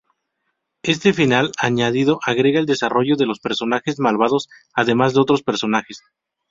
[0.81, 6.01] Este final añadido agrega el desarrollo de los personajes malvados además de otros personajes.